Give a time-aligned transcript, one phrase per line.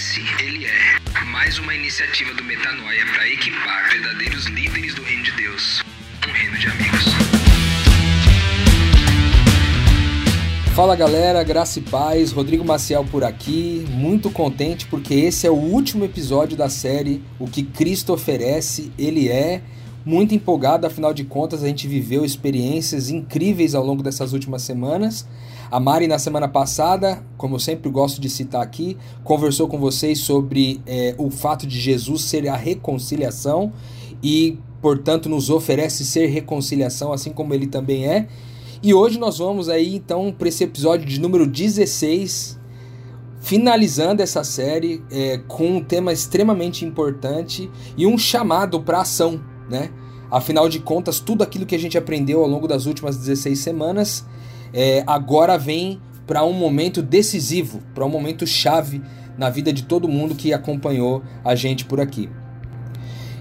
[0.00, 5.32] Esse ele é mais uma iniciativa do Metanoia para equipar verdadeiros líderes do reino de
[5.32, 5.82] Deus.
[6.26, 7.04] Um reino de amigos.
[10.74, 15.54] Fala galera, graça e paz, Rodrigo Maciel por aqui, muito contente porque esse é o
[15.54, 19.60] último episódio da série O que Cristo oferece, Ele é.
[20.02, 25.28] Muito empolgado, afinal de contas a gente viveu experiências incríveis ao longo dessas últimas semanas.
[25.70, 30.18] A Mari, na semana passada, como eu sempre gosto de citar aqui, conversou com vocês
[30.18, 33.72] sobre é, o fato de Jesus ser a reconciliação
[34.20, 38.26] e, portanto, nos oferece ser reconciliação, assim como ele também é.
[38.82, 42.58] E hoje nós vamos aí então para esse episódio de número 16,
[43.40, 49.90] finalizando essa série é, com um tema extremamente importante e um chamado para ação, né?
[50.28, 54.26] Afinal de contas, tudo aquilo que a gente aprendeu ao longo das últimas 16 semanas
[54.72, 59.02] é, agora vem para um momento decisivo, para um momento chave
[59.36, 62.28] na vida de todo mundo que acompanhou a gente por aqui.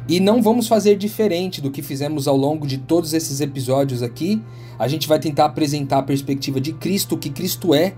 [0.07, 4.41] E não vamos fazer diferente do que fizemos ao longo de todos esses episódios aqui.
[4.79, 7.93] A gente vai tentar apresentar a perspectiva de Cristo, o que Cristo é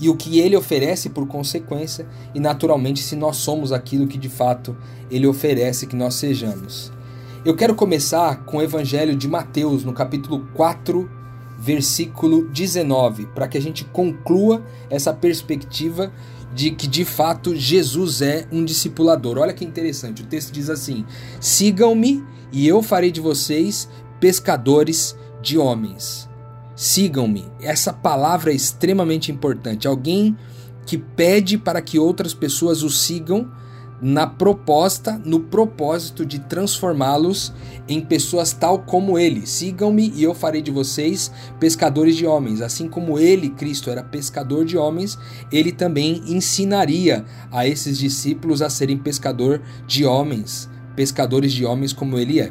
[0.00, 4.28] e o que ele oferece por consequência, e naturalmente se nós somos aquilo que de
[4.28, 4.76] fato
[5.08, 6.92] ele oferece que nós sejamos.
[7.44, 11.08] Eu quero começar com o Evangelho de Mateus, no capítulo 4,
[11.62, 16.12] versículo 19, para que a gente conclua essa perspectiva
[16.52, 19.38] de que de fato Jesus é um discipulador.
[19.38, 21.06] Olha que interessante, o texto diz assim:
[21.40, 26.28] Sigam-me e eu farei de vocês pescadores de homens.
[26.74, 27.46] Sigam-me.
[27.60, 29.86] Essa palavra é extremamente importante.
[29.86, 30.36] Alguém
[30.84, 33.48] que pede para que outras pessoas o sigam
[34.02, 37.52] na proposta, no propósito de transformá-los
[37.88, 39.46] em pessoas tal como ele.
[39.46, 42.60] Sigam-me e eu farei de vocês pescadores de homens.
[42.60, 45.16] Assim como ele, Cristo, era pescador de homens,
[45.52, 52.18] ele também ensinaria a esses discípulos a serem pescador de homens, pescadores de homens como
[52.18, 52.50] ele é.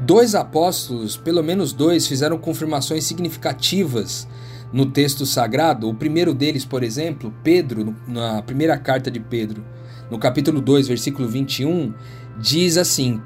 [0.00, 4.26] Dois apóstolos, pelo menos dois, fizeram confirmações significativas
[4.72, 5.88] no texto sagrado.
[5.88, 9.64] O primeiro deles, por exemplo, Pedro, na primeira carta de Pedro,
[10.14, 11.92] no capítulo 2, versículo 21,
[12.38, 13.20] diz assim: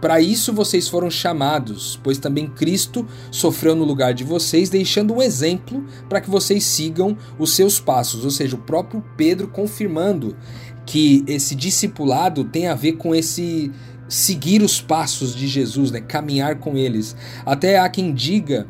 [0.00, 5.20] Para isso vocês foram chamados, pois também Cristo sofreu no lugar de vocês, deixando um
[5.20, 8.24] exemplo para que vocês sigam os seus passos.
[8.24, 10.34] Ou seja, o próprio Pedro confirmando
[10.86, 13.70] que esse discipulado tem a ver com esse
[14.08, 16.00] seguir os passos de Jesus, né?
[16.00, 17.14] caminhar com eles.
[17.44, 18.66] Até há quem diga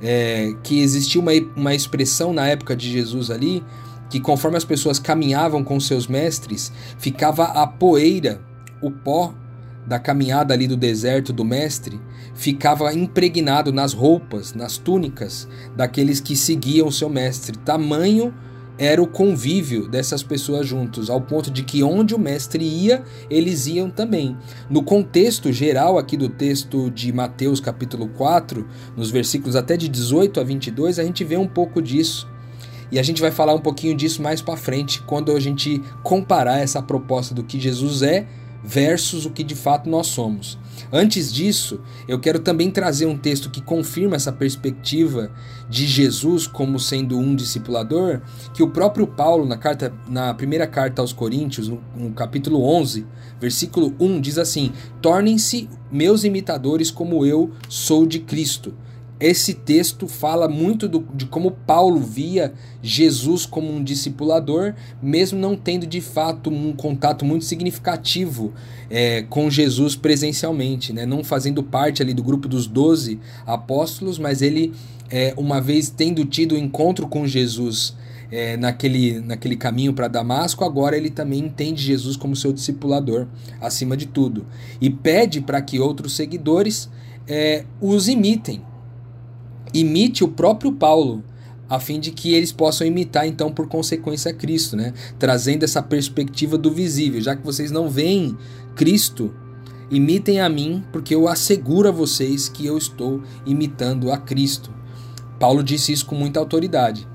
[0.00, 3.62] é, que existia uma, uma expressão na época de Jesus ali
[4.12, 8.42] que conforme as pessoas caminhavam com seus mestres, ficava a poeira,
[8.82, 9.32] o pó
[9.86, 11.98] da caminhada ali do deserto do mestre,
[12.34, 17.56] ficava impregnado nas roupas, nas túnicas daqueles que seguiam seu mestre.
[17.56, 18.34] Tamanho
[18.76, 23.66] era o convívio dessas pessoas juntos, ao ponto de que onde o mestre ia, eles
[23.66, 24.36] iam também.
[24.68, 30.38] No contexto geral aqui do texto de Mateus capítulo 4, nos versículos até de 18
[30.38, 32.30] a 22, a gente vê um pouco disso.
[32.92, 36.58] E a gente vai falar um pouquinho disso mais para frente, quando a gente comparar
[36.58, 38.26] essa proposta do que Jesus é
[38.62, 40.58] versus o que de fato nós somos.
[40.92, 45.30] Antes disso, eu quero também trazer um texto que confirma essa perspectiva
[45.70, 48.20] de Jesus como sendo um discipulador,
[48.52, 53.06] que o próprio Paulo, na, carta, na primeira carta aos Coríntios, no, no capítulo 11,
[53.40, 54.70] versículo 1, diz assim:
[55.00, 58.74] Tornem-se meus imitadores como eu sou de Cristo.
[59.22, 62.52] Esse texto fala muito do, de como Paulo via
[62.82, 68.52] Jesus como um discipulador, mesmo não tendo de fato um contato muito significativo
[68.90, 71.06] é, com Jesus presencialmente, né?
[71.06, 74.72] não fazendo parte ali do grupo dos doze apóstolos, mas ele,
[75.08, 77.94] é, uma vez tendo tido o um encontro com Jesus
[78.28, 83.28] é, naquele, naquele caminho para Damasco, agora ele também entende Jesus como seu discipulador,
[83.60, 84.46] acima de tudo,
[84.80, 86.90] e pede para que outros seguidores
[87.28, 88.71] é, os imitem
[89.72, 91.22] imite o próprio Paulo,
[91.68, 94.92] a fim de que eles possam imitar então por consequência Cristo, né?
[95.18, 98.36] Trazendo essa perspectiva do visível, já que vocês não veem
[98.74, 99.34] Cristo,
[99.90, 104.70] imitem a mim, porque eu asseguro a vocês que eu estou imitando a Cristo.
[105.38, 107.08] Paulo disse isso com muita autoridade.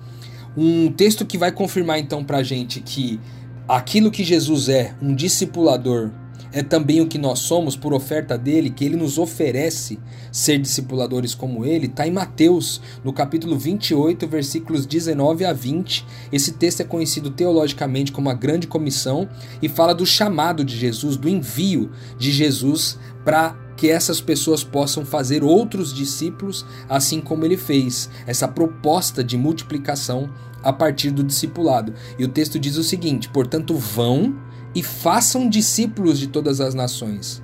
[0.55, 3.19] Um texto que vai confirmar então para a gente que
[3.67, 6.11] aquilo que Jesus é, um discipulador,
[6.57, 9.99] é também o que nós somos por oferta dele, que ele nos oferece
[10.31, 16.03] ser discipuladores como ele, está em Mateus, no capítulo 28, versículos 19 a 20.
[16.31, 19.29] Esse texto é conhecido teologicamente como a Grande Comissão
[19.61, 25.05] e fala do chamado de Jesus, do envio de Jesus para que essas pessoas possam
[25.05, 30.27] fazer outros discípulos, assim como ele fez, essa proposta de multiplicação
[30.63, 31.93] a partir do discipulado.
[32.17, 34.46] E o texto diz o seguinte: portanto, vão
[34.77, 37.41] e façam discípulos de todas as nações,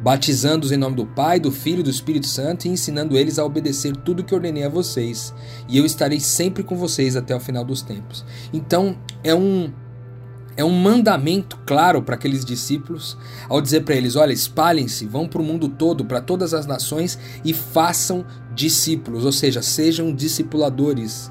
[0.00, 3.44] batizando-os em nome do Pai, do Filho e do Espírito Santo e ensinando eles a
[3.44, 5.34] obedecer tudo que ordenei a vocês.
[5.68, 8.24] E eu estarei sempre com vocês até o final dos tempos.
[8.52, 9.72] Então, é um
[10.56, 15.42] é um mandamento claro para aqueles discípulos ao dizer para eles: olha, espalhem-se, vão para
[15.42, 21.28] o mundo todo, para todas as nações e façam discípulos, ou seja, sejam discipuladores.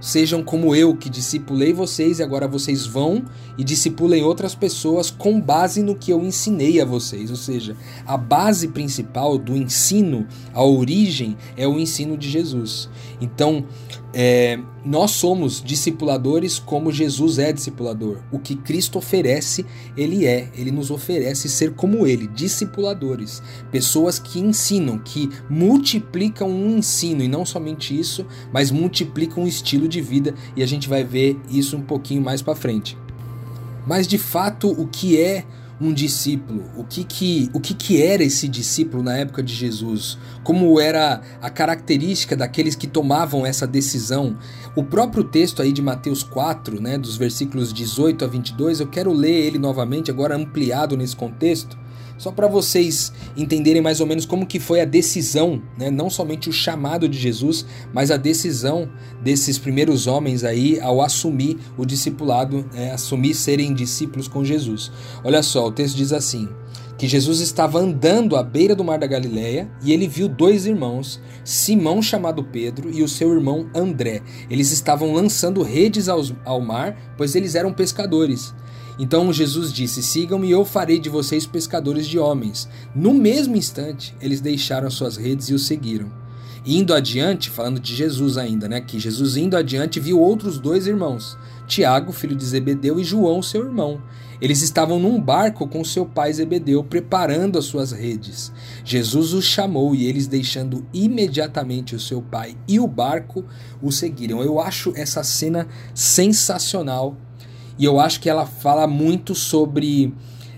[0.00, 3.24] Sejam como eu, que discipulei vocês e agora vocês vão
[3.56, 7.30] e discipulem outras pessoas com base no que eu ensinei a vocês.
[7.30, 7.76] Ou seja,
[8.06, 12.88] a base principal do ensino, a origem, é o ensino de Jesus.
[13.20, 13.64] Então,
[14.18, 18.20] é, nós somos discipuladores como Jesus é discipulador.
[18.32, 20.48] O que Cristo oferece, Ele é.
[20.56, 23.42] Ele nos oferece ser como Ele, discipuladores.
[23.70, 29.86] Pessoas que ensinam, que multiplicam um ensino, e não somente isso, mas multiplicam um estilo
[29.86, 32.96] de vida, e a gente vai ver isso um pouquinho mais para frente.
[33.86, 35.44] Mas de fato, o que é
[35.78, 40.18] um discípulo, o que que, o que que era esse discípulo na época de Jesus,
[40.46, 44.38] como era a característica daqueles que tomavam essa decisão.
[44.76, 49.12] O próprio texto aí de Mateus 4, né, dos versículos 18 a 22, eu quero
[49.12, 51.76] ler ele novamente, agora ampliado nesse contexto,
[52.16, 55.90] só para vocês entenderem mais ou menos como que foi a decisão, né?
[55.90, 58.88] não somente o chamado de Jesus, mas a decisão
[59.20, 62.92] desses primeiros homens aí ao assumir o discipulado, né?
[62.92, 64.92] assumir serem discípulos com Jesus.
[65.24, 66.48] Olha só, o texto diz assim:
[66.98, 71.20] que Jesus estava andando à beira do mar da Galileia e ele viu dois irmãos,
[71.44, 74.22] Simão chamado Pedro e o seu irmão André.
[74.50, 78.54] Eles estavam lançando redes ao mar, pois eles eram pescadores.
[78.98, 82.68] Então Jesus disse: Sigam-me e eu farei de vocês pescadores de homens.
[82.94, 86.10] No mesmo instante, eles deixaram suas redes e o seguiram.
[86.64, 88.80] Indo adiante, falando de Jesus ainda, né?
[88.80, 93.64] Que Jesus indo adiante viu outros dois irmãos, Tiago, filho de Zebedeu, e João, seu
[93.64, 94.00] irmão.
[94.40, 98.52] Eles estavam num barco com seu pai Zebedeu, preparando as suas redes.
[98.84, 103.44] Jesus os chamou e eles, deixando imediatamente o seu pai e o barco,
[103.82, 104.42] o seguiram.
[104.42, 107.16] Eu acho essa cena sensacional
[107.78, 110.14] e eu acho que ela fala muito sobre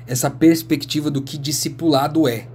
[0.07, 2.47] essa perspectiva do que discipulado é.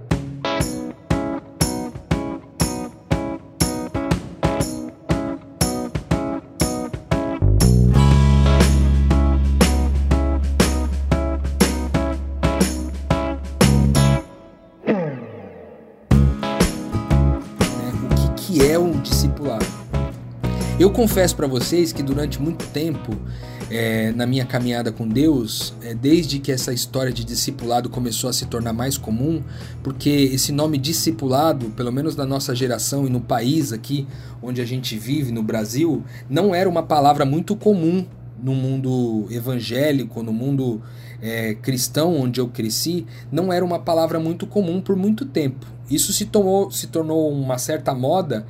[18.54, 19.66] Que, é um discipulado?
[20.78, 23.12] Eu confesso para vocês que durante muito tempo
[23.68, 28.32] é, na minha caminhada com Deus, é, desde que essa história de discipulado começou a
[28.32, 29.42] se tornar mais comum,
[29.82, 34.06] porque esse nome discipulado, pelo menos na nossa geração e no país aqui
[34.40, 38.06] onde a gente vive, no Brasil, não era uma palavra muito comum
[38.44, 40.82] no mundo evangélico, no mundo
[41.22, 45.66] é, cristão onde eu cresci, não era uma palavra muito comum por muito tempo.
[45.90, 48.46] Isso se, tomou, se tornou uma certa moda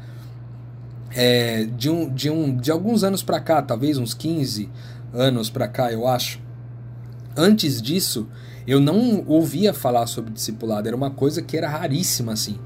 [1.15, 4.69] é, de, um, de, um, de alguns anos para cá, talvez uns 15
[5.13, 6.41] anos para cá, eu acho.
[7.37, 8.27] Antes disso,
[8.67, 12.59] eu não ouvia falar sobre discipulado, era uma coisa que era raríssima assim.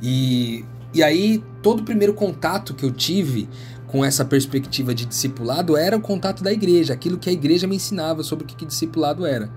[0.00, 3.50] E, e aí, todo o primeiro contato que eu tive
[3.90, 7.74] com essa perspectiva de discipulado era o contato da igreja, aquilo que a igreja me
[7.74, 9.50] ensinava sobre o que, que discipulado era.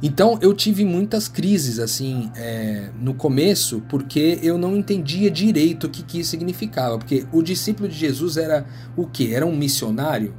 [0.00, 5.90] Então eu tive muitas crises assim é, no começo porque eu não entendia direito o
[5.90, 6.96] que, que isso significava.
[6.96, 8.64] Porque o discípulo de Jesus era
[8.96, 9.34] o que?
[9.34, 10.32] Era um missionário?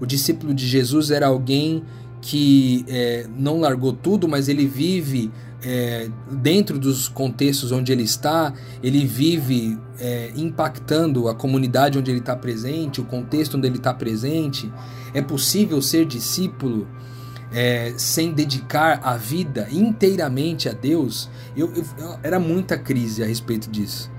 [0.00, 1.84] O discípulo de Jesus era alguém
[2.20, 5.30] que é, não largou tudo, mas ele vive
[5.62, 12.20] é, dentro dos contextos onde ele está, ele vive é, impactando a comunidade onde ele
[12.20, 14.72] está presente, o contexto onde ele está presente.
[15.12, 16.86] É possível ser discípulo
[17.52, 21.28] é, sem dedicar a vida inteiramente a Deus?
[21.56, 24.10] Eu, eu, era muita crise a respeito disso.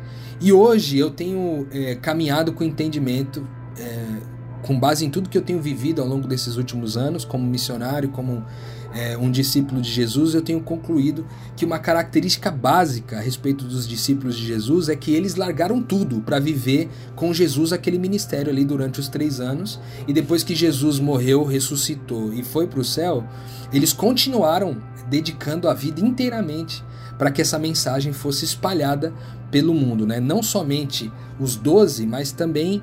[0.42, 3.46] E hoje eu tenho é, caminhado com entendimento
[3.78, 7.46] é, com base em tudo que eu tenho vivido ao longo desses últimos anos, como
[7.46, 8.46] missionário, como
[8.94, 13.88] é, um discípulo de Jesus, eu tenho concluído que uma característica básica a respeito dos
[13.88, 18.66] discípulos de Jesus é que eles largaram tudo para viver com Jesus aquele ministério ali
[18.66, 23.24] durante os três anos, e depois que Jesus morreu, ressuscitou e foi para o céu,
[23.72, 24.78] eles continuaram
[25.10, 26.84] dedicando a vida inteiramente
[27.18, 29.14] para que essa mensagem fosse espalhada
[29.52, 30.20] pelo mundo, né?
[30.20, 32.82] não somente os doze, mas também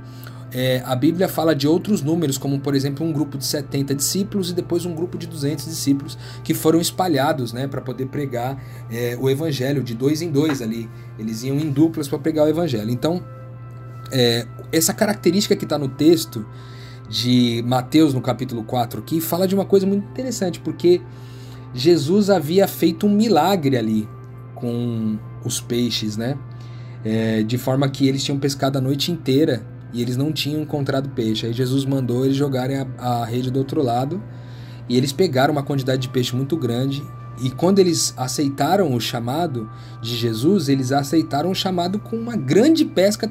[0.53, 4.50] é, a Bíblia fala de outros números, como por exemplo um grupo de 70 discípulos
[4.50, 9.17] e depois um grupo de 200 discípulos que foram espalhados né, para poder pregar é,
[9.21, 10.88] o evangelho de dois em dois ali.
[11.19, 12.91] Eles iam em duplas para pregar o evangelho.
[12.91, 13.23] Então,
[14.12, 16.47] é, essa característica que está no texto
[17.09, 21.00] de Mateus, no capítulo 4, que fala de uma coisa muito interessante, porque
[21.75, 24.09] Jesus havia feito um milagre ali
[24.55, 26.37] com os peixes, né?
[27.05, 31.09] É, de forma que eles tinham pescado a noite inteira e eles não tinham encontrado
[31.11, 31.47] peixe.
[31.47, 34.23] Aí Jesus mandou eles jogarem a, a rede do outro lado
[34.88, 37.02] e eles pegaram uma quantidade de peixe muito grande.
[37.43, 42.85] E quando eles aceitaram o chamado de Jesus, eles aceitaram o chamado com uma grande
[42.85, 43.28] pesca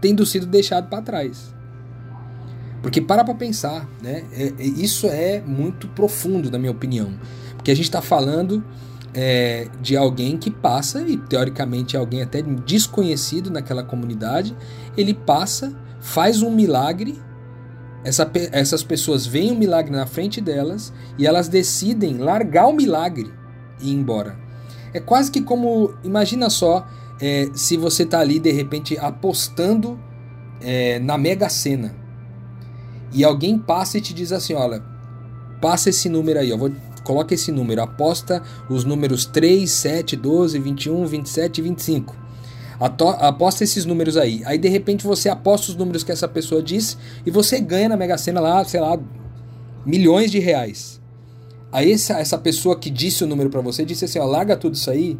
[0.00, 1.52] tendo sido deixado para trás.
[2.82, 4.24] Porque para para pensar, né?
[4.32, 7.12] É, é, isso é muito profundo, na minha opinião.
[7.56, 8.62] Porque a gente está falando
[9.14, 14.56] é, de alguém que passa, e teoricamente é alguém até desconhecido naquela comunidade,
[14.96, 17.20] ele passa, faz um milagre,
[18.04, 23.32] essa, essas pessoas veem o milagre na frente delas e elas decidem largar o milagre
[23.80, 24.36] e ir embora.
[24.92, 26.86] É quase que como, imagina só,
[27.20, 29.98] é, se você está ali de repente apostando
[30.60, 31.94] é, na Mega Sena
[33.12, 34.82] e alguém passa e te diz assim: olha,
[35.60, 36.70] passa esse número aí, eu vou
[37.04, 42.16] coloca esse número, aposta os números 3, 7, 12, 21, 27 e 25.
[42.80, 44.42] Aposta esses números aí.
[44.44, 47.96] Aí de repente você aposta os números que essa pessoa disse e você ganha na
[47.96, 48.98] Mega Sena lá, sei lá,
[49.86, 51.00] milhões de reais.
[51.70, 54.74] Aí essa, essa pessoa que disse o número para você disse assim: ó, larga tudo
[54.74, 55.18] isso aí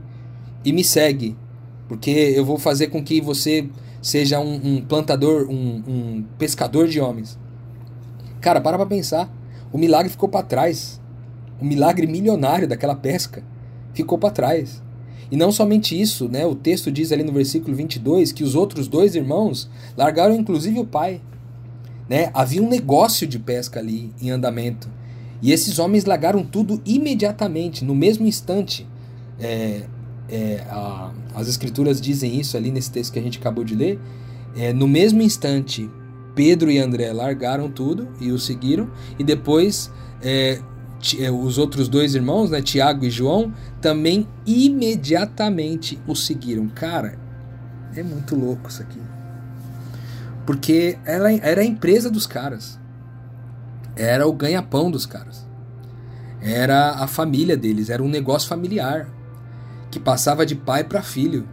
[0.65, 1.37] e me segue,
[1.89, 3.69] porque eu vou fazer com que você
[4.03, 7.39] seja um, um plantador, um, um pescador de homens.
[8.41, 9.33] Cara, para pra pensar.
[9.73, 11.01] O milagre ficou para trás.
[11.61, 13.43] O milagre milionário daquela pesca
[13.95, 14.83] ficou para trás.
[15.31, 16.45] E não somente isso, né?
[16.45, 20.85] O texto diz ali no versículo 22 que os outros dois irmãos largaram inclusive o
[20.85, 21.21] pai.
[22.09, 22.31] Né?
[22.35, 24.91] Havia um negócio de pesca ali em andamento.
[25.41, 28.87] E esses homens largaram tudo imediatamente, no mesmo instante.
[29.41, 29.83] É,
[30.29, 33.99] é, a, as escrituras dizem isso ali nesse texto que a gente acabou de ler.
[34.57, 35.89] É, no mesmo instante,
[36.35, 39.91] Pedro e André largaram tudo e o seguiram, e depois
[40.23, 40.61] é,
[41.33, 46.69] os outros dois irmãos, né, Tiago e João, também imediatamente o seguiram.
[46.69, 47.19] Cara,
[47.95, 49.01] é muito louco isso aqui.
[50.47, 52.79] Porque ela era a empresa dos caras.
[53.97, 55.47] Era o ganha-pão dos caras.
[56.41, 59.09] Era a família deles, era um negócio familiar
[59.91, 61.49] que passava de pai para filho.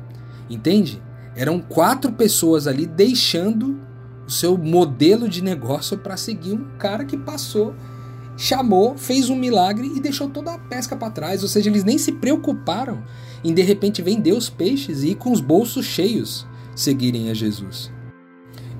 [0.50, 1.02] Entende?
[1.36, 3.80] Eram quatro pessoas ali deixando
[4.26, 7.76] o seu modelo de negócio para seguir um cara que passou,
[8.40, 11.44] chamou, fez um milagre e deixou toda a pesca para trás.
[11.44, 13.04] Ou seja, eles nem se preocuparam
[13.44, 17.92] em de repente vender os peixes e ir com os bolsos cheios seguirem a Jesus.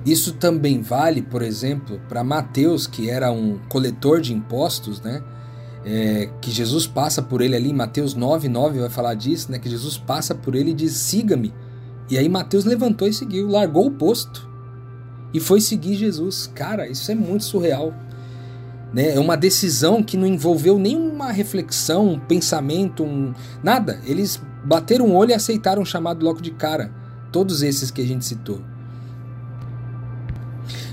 [0.04, 5.22] Isso também vale, por exemplo, para Mateus, que era um coletor de impostos, né?
[5.84, 9.58] É, que Jesus passa por ele ali, Mateus 9, 9 vai falar disso, né?
[9.58, 11.52] Que Jesus passa por ele e diz: siga-me.
[12.08, 14.48] E aí Mateus levantou e seguiu, largou o posto
[15.34, 16.50] e foi seguir Jesus.
[16.54, 17.94] Cara, isso é muito surreal.
[18.92, 19.14] Né?
[19.14, 23.32] É uma decisão que não envolveu nenhuma reflexão, um pensamento, um...
[23.62, 24.00] nada.
[24.04, 26.92] Eles bateram o olho e aceitaram o chamado logo de cara.
[27.30, 28.60] Todos esses que a gente citou.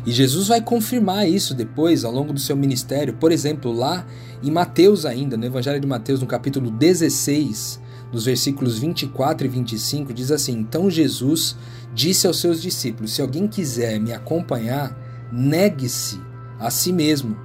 [0.05, 3.15] E Jesus vai confirmar isso depois, ao longo do seu ministério.
[3.15, 4.05] Por exemplo, lá
[4.41, 7.81] em Mateus, ainda, no Evangelho de Mateus, no capítulo 16,
[8.13, 11.57] nos versículos 24 e 25, diz assim: Então Jesus
[11.93, 14.97] disse aos seus discípulos: Se alguém quiser me acompanhar,
[15.29, 16.21] negue-se
[16.57, 17.35] a si mesmo,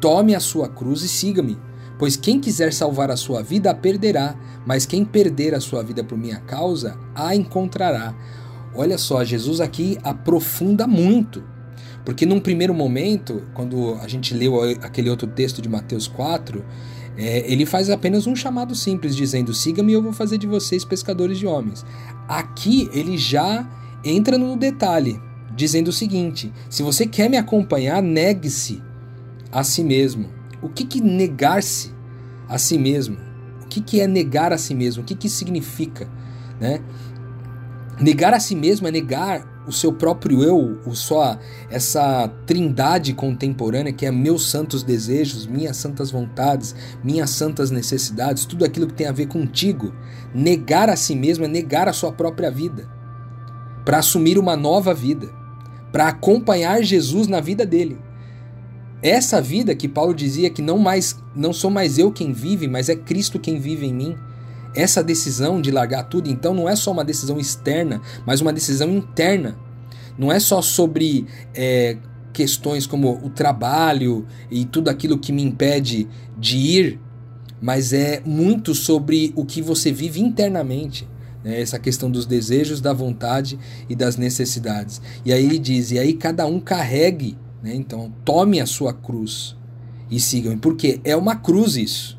[0.00, 1.58] tome a sua cruz e siga-me.
[1.98, 4.36] Pois quem quiser salvar a sua vida a perderá,
[4.66, 8.14] mas quem perder a sua vida por minha causa a encontrará.
[8.74, 11.42] Olha só, Jesus aqui aprofunda muito.
[12.04, 16.62] Porque num primeiro momento, quando a gente leu aquele outro texto de Mateus 4,
[17.16, 20.84] é, ele faz apenas um chamado simples, dizendo: siga-me e eu vou fazer de vocês
[20.84, 21.84] pescadores de homens.
[22.28, 23.66] Aqui ele já
[24.04, 25.18] entra no detalhe,
[25.54, 28.82] dizendo o seguinte: se você quer me acompanhar, negue-se
[29.54, 30.28] a si mesmo.
[30.60, 31.92] O que, que negar-se
[32.48, 33.16] a si mesmo?
[33.62, 35.02] O que, que é negar a si mesmo?
[35.02, 36.08] O que, que significa?
[36.60, 36.82] Né?
[38.00, 41.38] Negar a si mesmo é negar o seu próprio eu, o só
[41.70, 48.64] essa trindade contemporânea que é meus santos desejos, minhas santas vontades, minhas santas necessidades, tudo
[48.64, 49.94] aquilo que tem a ver contigo.
[50.34, 52.88] Negar a si mesmo é negar a sua própria vida
[53.84, 55.28] para assumir uma nova vida,
[55.92, 57.98] para acompanhar Jesus na vida dele.
[59.04, 62.88] Essa vida que Paulo dizia que não mais não sou mais eu quem vive, mas
[62.88, 64.16] é Cristo quem vive em mim.
[64.74, 68.88] Essa decisão de largar tudo, então, não é só uma decisão externa, mas uma decisão
[68.90, 69.58] interna.
[70.16, 71.98] Não é só sobre é,
[72.32, 76.08] questões como o trabalho e tudo aquilo que me impede
[76.38, 77.00] de ir,
[77.60, 81.06] mas é muito sobre o que você vive internamente
[81.44, 81.60] né?
[81.60, 85.02] essa questão dos desejos, da vontade e das necessidades.
[85.26, 87.74] E aí ele diz: e aí cada um carregue Né?
[87.74, 89.56] Então, tome a sua cruz
[90.10, 90.58] e sigam.
[90.58, 92.18] Porque é uma cruz isso.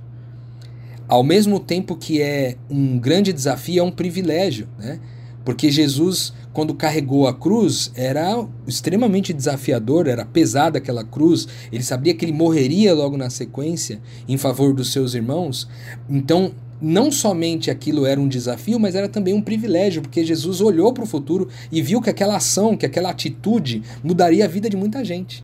[1.07, 4.67] Ao mesmo tempo que é um grande desafio, é um privilégio.
[4.79, 4.99] Né?
[5.45, 11.47] Porque Jesus, quando carregou a cruz, era extremamente desafiador, era pesada aquela cruz.
[11.71, 15.69] Ele sabia que ele morreria logo na sequência em favor dos seus irmãos.
[16.09, 20.93] Então, não somente aquilo era um desafio, mas era também um privilégio, porque Jesus olhou
[20.93, 24.77] para o futuro e viu que aquela ação, que aquela atitude mudaria a vida de
[24.77, 25.41] muita gente.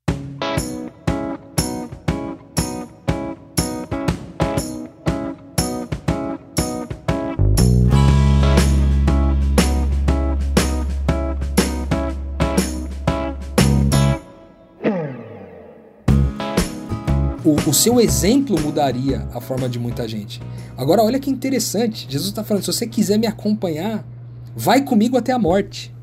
[17.52, 20.42] O, o, seu exemplo mudaria a forma de muita gente.
[20.78, 22.08] Agora, olha que interessante.
[22.10, 24.08] Jesus está falando: se você quiser me acompanhar,
[24.56, 25.94] vai comigo até a morte.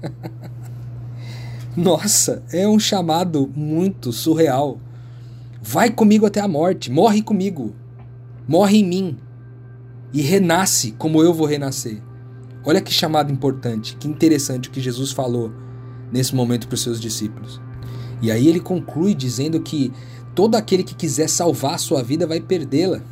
[1.76, 4.78] Nossa, é um chamado muito surreal.
[5.60, 7.74] Vai comigo até a morte, morre comigo,
[8.46, 9.16] morre em mim
[10.12, 12.00] e renasce como eu vou renascer.
[12.64, 15.52] Olha que chamado importante, que interessante o que Jesus falou
[16.12, 17.60] nesse momento para os seus discípulos.
[18.22, 19.92] E aí ele conclui dizendo que
[20.34, 23.02] Todo aquele que quiser salvar a sua vida vai perdê-la.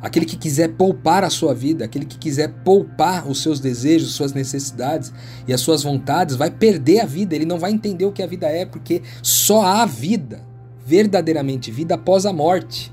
[0.00, 4.32] Aquele que quiser poupar a sua vida, aquele que quiser poupar os seus desejos, suas
[4.32, 5.12] necessidades
[5.48, 7.34] e as suas vontades, vai perder a vida.
[7.34, 10.46] Ele não vai entender o que a vida é, porque só há vida,
[10.84, 12.92] verdadeiramente vida após a morte.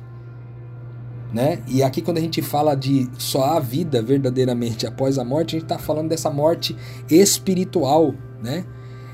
[1.33, 1.61] Né?
[1.67, 5.59] E aqui, quando a gente fala de só há vida verdadeiramente após a morte, a
[5.59, 6.75] gente está falando dessa morte
[7.09, 8.13] espiritual.
[8.41, 8.65] Né?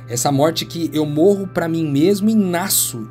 [0.07, 3.09] Essa morte que eu morro para mim mesmo e nasço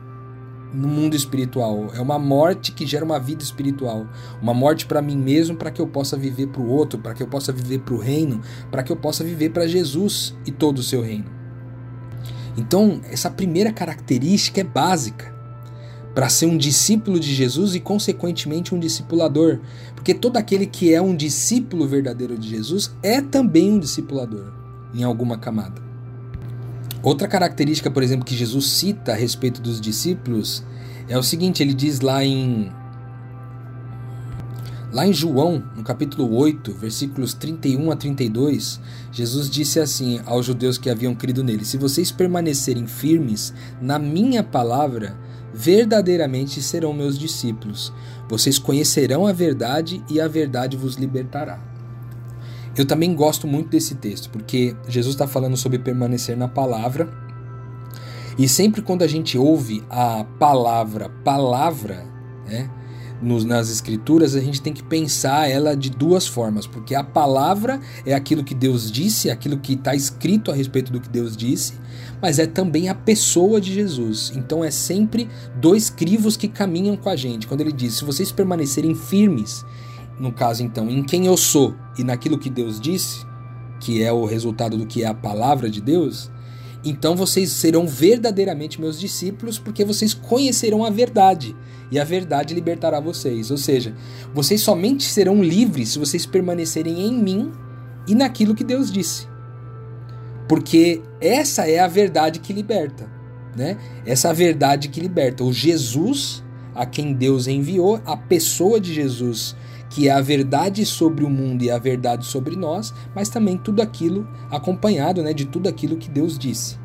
[0.72, 1.90] no mundo espiritual.
[1.94, 4.06] É uma morte que gera uma vida espiritual.
[4.40, 7.22] Uma morte para mim mesmo, para que eu possa viver para o outro, para que
[7.22, 10.78] eu possa viver para o reino, para que eu possa viver para Jesus e todo
[10.78, 11.26] o seu reino.
[12.56, 15.32] Então, essa primeira característica é básica
[16.14, 19.60] para ser um discípulo de Jesus e, consequentemente, um discipulador.
[19.94, 24.52] Porque todo aquele que é um discípulo verdadeiro de Jesus é também um discipulador,
[24.92, 25.87] em alguma camada.
[27.02, 30.64] Outra característica, por exemplo, que Jesus cita a respeito dos discípulos
[31.08, 32.72] é o seguinte: ele diz lá em.
[34.90, 38.80] Lá em João, no capítulo 8, versículos 31 a 32,
[39.12, 44.42] Jesus disse assim aos judeus que haviam crido nele: Se vocês permanecerem firmes na minha
[44.42, 45.16] palavra,
[45.52, 47.92] verdadeiramente serão meus discípulos.
[48.28, 51.77] Vocês conhecerão a verdade e a verdade vos libertará.
[52.78, 57.12] Eu também gosto muito desse texto, porque Jesus está falando sobre permanecer na palavra.
[58.38, 62.06] E sempre quando a gente ouve a palavra, palavra,
[62.46, 62.70] né,
[63.20, 67.80] nos, nas escrituras, a gente tem que pensar ela de duas formas, porque a palavra
[68.06, 71.74] é aquilo que Deus disse, aquilo que está escrito a respeito do que Deus disse,
[72.22, 74.30] mas é também a pessoa de Jesus.
[74.36, 77.48] Então é sempre dois crivos que caminham com a gente.
[77.48, 79.64] Quando ele diz: se vocês permanecerem firmes
[80.18, 83.26] no caso então, em quem eu sou e naquilo que Deus disse,
[83.80, 86.30] que é o resultado do que é a palavra de Deus,
[86.84, 91.56] então vocês serão verdadeiramente meus discípulos, porque vocês conhecerão a verdade,
[91.90, 93.50] e a verdade libertará vocês.
[93.50, 93.94] Ou seja,
[94.34, 97.52] vocês somente serão livres se vocês permanecerem em mim
[98.06, 99.26] e naquilo que Deus disse.
[100.48, 103.10] Porque essa é a verdade que liberta,
[103.56, 103.76] né?
[104.06, 105.44] Essa é a verdade que liberta.
[105.44, 106.42] O Jesus
[106.74, 109.56] a quem Deus enviou, a pessoa de Jesus
[109.90, 113.80] que é a verdade sobre o mundo e a verdade sobre nós, mas também tudo
[113.80, 116.76] aquilo acompanhado né, de tudo aquilo que Deus disse.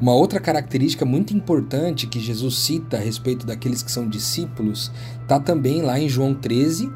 [0.00, 4.90] Uma outra característica muito importante que Jesus cita a respeito daqueles que são discípulos
[5.22, 6.90] está também lá em João 13,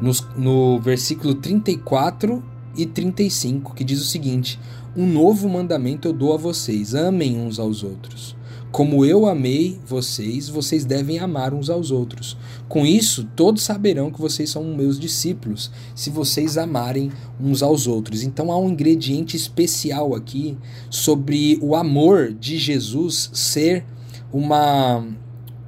[0.00, 2.42] no, no versículo 34
[2.76, 4.58] e 35, que diz o seguinte:
[4.96, 8.36] Um novo mandamento eu dou a vocês: amem uns aos outros.
[8.70, 12.36] Como eu amei vocês, vocês devem amar uns aos outros.
[12.68, 18.22] Com isso, todos saberão que vocês são meus discípulos, se vocês amarem uns aos outros.
[18.22, 20.56] Então há um ingrediente especial aqui
[20.90, 23.84] sobre o amor de Jesus ser
[24.30, 25.02] uma,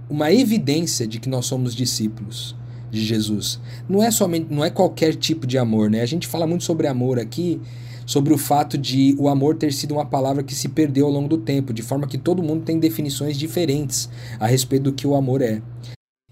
[0.08, 2.54] uma evidência de que nós somos discípulos
[2.90, 3.58] de Jesus.
[3.88, 6.02] Não é somente, não é qualquer tipo de amor, né?
[6.02, 7.60] A gente fala muito sobre amor aqui
[8.10, 11.28] sobre o fato de o amor ter sido uma palavra que se perdeu ao longo
[11.28, 15.14] do tempo, de forma que todo mundo tem definições diferentes a respeito do que o
[15.14, 15.62] amor é.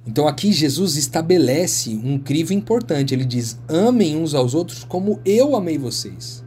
[0.04, 3.14] Então aqui Jesus estabelece um crivo importante.
[3.14, 6.44] Ele diz: amem uns aos outros como eu amei vocês.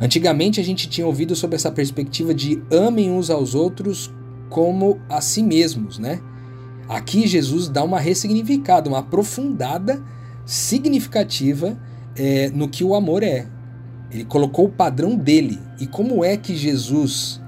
[0.00, 4.12] Antigamente a gente tinha ouvido sobre essa perspectiva de amem uns aos outros
[4.48, 6.20] como a si mesmos, né?
[6.88, 10.02] Aqui Jesus dá uma ressignificada, uma aprofundada
[10.44, 11.80] significativa
[12.16, 13.59] é, no que o amor é.
[14.10, 15.58] Ele colocou o padrão dele.
[15.78, 17.40] E como é que Jesus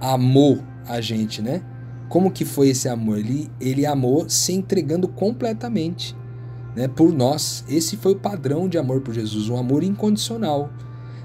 [0.00, 1.62] amou a gente, né?
[2.08, 3.18] Como que foi esse amor?
[3.18, 6.16] Ele, ele amou se entregando completamente
[6.74, 7.64] né, por nós.
[7.68, 10.70] Esse foi o padrão de amor por Jesus, um amor incondicional.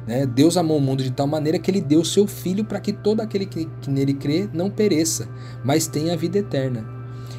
[0.08, 0.26] Né?
[0.26, 3.22] Deus amou o mundo de tal maneira que ele deu seu filho para que todo
[3.22, 5.30] aquele que, que nele crê não pereça,
[5.64, 6.86] mas tenha a vida eterna.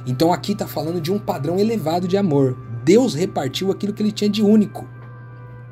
[0.07, 2.57] Então aqui está falando de um padrão elevado de amor.
[2.85, 4.89] Deus repartiu aquilo que ele tinha de único.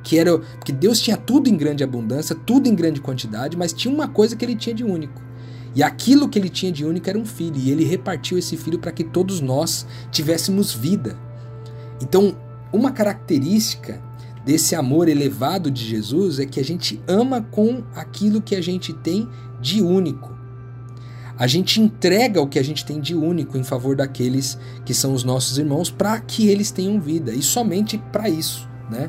[0.02, 3.92] Que era porque Deus tinha tudo em grande abundância, tudo em grande quantidade, mas tinha
[3.92, 5.20] uma coisa que ele tinha de único.
[5.74, 8.78] E aquilo que ele tinha de único era um filho, e ele repartiu esse filho
[8.78, 11.16] para que todos nós tivéssemos vida.
[12.02, 12.36] Então,
[12.72, 14.02] uma característica
[14.44, 18.92] desse amor elevado de Jesus é que a gente ama com aquilo que a gente
[18.92, 19.28] tem
[19.60, 20.38] de único.
[21.38, 25.14] A gente entrega o que a gente tem de único em favor daqueles que são
[25.14, 29.08] os nossos irmãos para que eles tenham vida e somente para isso, né?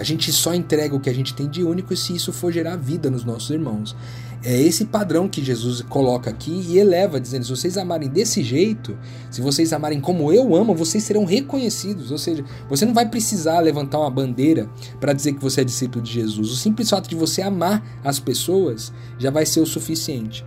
[0.00, 2.74] A gente só entrega o que a gente tem de único se isso for gerar
[2.74, 3.94] vida nos nossos irmãos.
[4.42, 8.96] É esse padrão que Jesus coloca aqui e eleva, dizendo: se vocês amarem desse jeito,
[9.30, 12.10] se vocês amarem como eu amo, vocês serão reconhecidos.
[12.10, 16.02] Ou seja, você não vai precisar levantar uma bandeira para dizer que você é discípulo
[16.02, 16.50] de Jesus.
[16.50, 20.46] O simples fato de você amar as pessoas já vai ser o suficiente.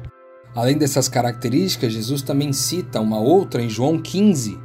[0.55, 4.57] Além dessas características, Jesus também cita uma outra em João 15.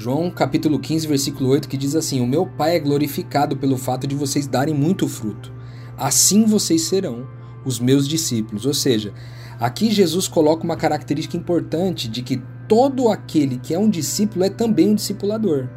[0.00, 4.06] João capítulo 15, versículo 8, que diz assim: O meu Pai é glorificado pelo fato
[4.06, 5.52] de vocês darem muito fruto.
[5.94, 7.28] Assim vocês serão
[7.66, 8.64] os meus discípulos.
[8.64, 9.12] Ou seja,
[9.60, 14.48] aqui Jesus coloca uma característica importante de que todo aquele que é um discípulo é
[14.48, 15.68] também um discipulador.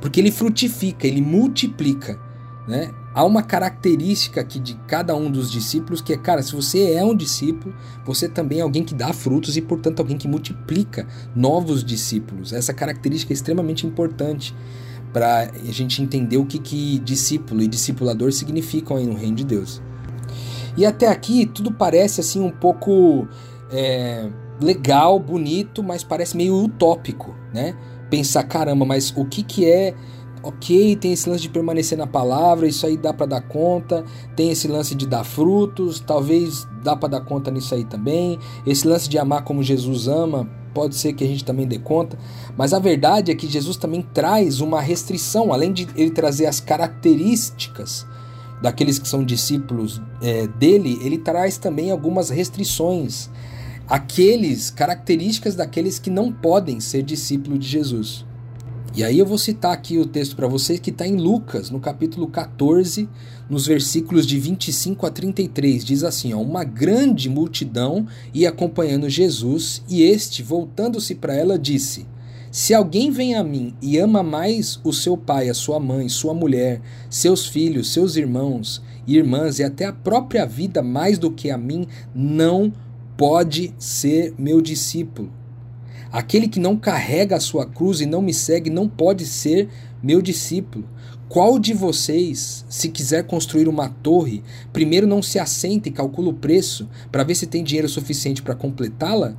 [0.00, 2.20] Porque ele frutifica, ele multiplica.
[2.68, 2.88] Né?
[3.16, 7.02] Há uma característica aqui de cada um dos discípulos que é, cara, se você é
[7.02, 7.74] um discípulo,
[8.04, 12.52] você também é alguém que dá frutos e, portanto, alguém que multiplica novos discípulos.
[12.52, 14.54] Essa característica é extremamente importante
[15.14, 19.44] para a gente entender o que, que discípulo e discipulador significam aí no reino de
[19.44, 19.80] Deus.
[20.76, 23.26] E até aqui tudo parece assim um pouco
[23.72, 24.28] é,
[24.60, 27.74] legal, bonito, mas parece meio utópico, né?
[28.10, 29.94] Pensar, caramba, mas o que, que é
[30.46, 34.04] ok, tem esse lance de permanecer na palavra, isso aí dá para dar conta,
[34.36, 38.86] tem esse lance de dar frutos, talvez dá para dar conta nisso aí também, esse
[38.86, 42.16] lance de amar como Jesus ama, pode ser que a gente também dê conta,
[42.56, 46.60] mas a verdade é que Jesus também traz uma restrição, além de ele trazer as
[46.60, 48.06] características
[48.62, 53.28] daqueles que são discípulos é, dele, ele traz também algumas restrições,
[53.88, 58.24] aqueles características daqueles que não podem ser discípulos de Jesus.
[58.96, 61.78] E aí eu vou citar aqui o texto para vocês que está em Lucas, no
[61.78, 63.06] capítulo 14,
[63.46, 65.84] nos versículos de 25 a 33.
[65.84, 72.06] Diz assim: ó, Uma grande multidão ia acompanhando Jesus, e este, voltando-se para ela, disse:
[72.50, 76.32] se alguém vem a mim e ama mais o seu pai, a sua mãe, sua
[76.32, 76.80] mulher,
[77.10, 81.58] seus filhos, seus irmãos e irmãs e até a própria vida mais do que a
[81.58, 82.72] mim, não
[83.14, 85.30] pode ser meu discípulo.
[86.10, 89.68] Aquele que não carrega a sua cruz e não me segue não pode ser
[90.02, 90.88] meu discípulo.
[91.28, 94.42] Qual de vocês, se quiser construir uma torre,
[94.72, 98.54] primeiro não se assenta e calcula o preço para ver se tem dinheiro suficiente para
[98.54, 99.34] completá-la?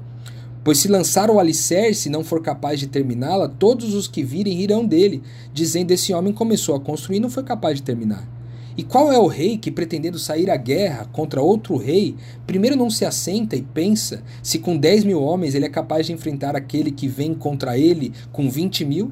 [0.66, 4.62] Pois se lançar o alicerce e não for capaz de terminá-la, todos os que virem
[4.62, 8.37] irão dele, dizendo: Esse homem começou a construir e não foi capaz de terminar.
[8.78, 12.92] E qual é o rei que, pretendendo sair à guerra contra outro rei, primeiro não
[12.92, 16.92] se assenta e pensa se com 10 mil homens ele é capaz de enfrentar aquele
[16.92, 19.12] que vem contra ele com 20 mil?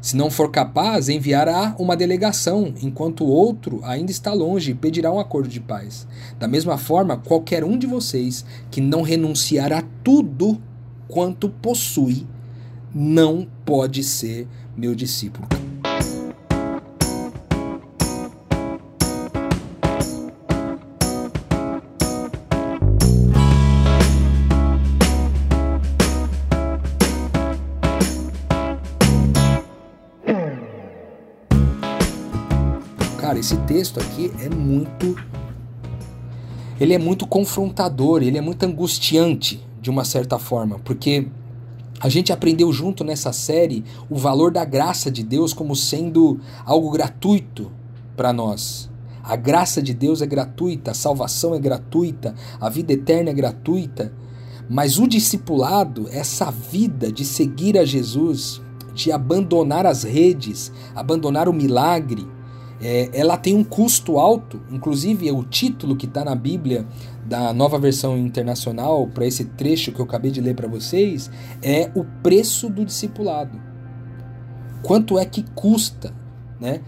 [0.00, 5.12] Se não for capaz, enviará uma delegação, enquanto o outro ainda está longe e pedirá
[5.12, 6.06] um acordo de paz.
[6.38, 10.60] Da mesma forma, qualquer um de vocês que não renunciar a tudo
[11.08, 12.26] quanto possui,
[12.94, 15.65] não pode ser meu discípulo.
[33.46, 35.14] Esse texto aqui é muito.
[36.80, 41.28] Ele é muito confrontador, ele é muito angustiante, de uma certa forma, porque
[42.00, 46.90] a gente aprendeu junto nessa série o valor da graça de Deus como sendo algo
[46.90, 47.70] gratuito
[48.16, 48.90] para nós.
[49.22, 54.12] A graça de Deus é gratuita, a salvação é gratuita, a vida eterna é gratuita.
[54.68, 58.60] Mas o discipulado, essa vida de seguir a Jesus,
[58.92, 62.26] de abandonar as redes, abandonar o milagre,
[62.80, 66.86] é, ela tem um custo alto, inclusive o título que está na Bíblia
[67.24, 71.30] da nova versão internacional para esse trecho que eu acabei de ler para vocês
[71.62, 73.60] é o preço do discipulado.
[74.82, 76.14] Quanto é que custa,
[76.60, 76.80] né?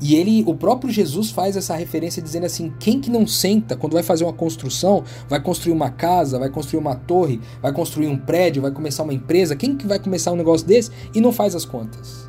[0.00, 3.94] E ele, o próprio Jesus faz essa referência dizendo assim: quem que não senta quando
[3.94, 8.18] vai fazer uma construção, vai construir uma casa, vai construir uma torre, vai construir um
[8.18, 11.54] prédio, vai começar uma empresa, quem que vai começar um negócio desse e não faz
[11.54, 12.25] as contas?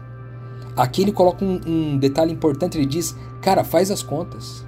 [0.77, 4.65] Aqui ele coloca um, um detalhe importante, ele diz: cara, faz as contas.